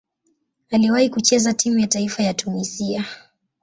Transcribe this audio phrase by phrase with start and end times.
[0.71, 3.05] Aliwahi kucheza timu ya taifa ya Tunisia.